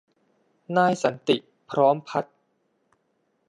[0.77, 1.37] นายสันติ
[1.69, 2.35] พร้อมพัฒน์